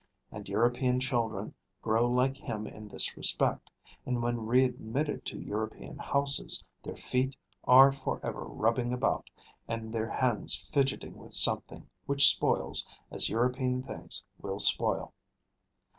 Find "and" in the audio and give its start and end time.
0.31-0.49, 4.03-4.23, 9.67-9.93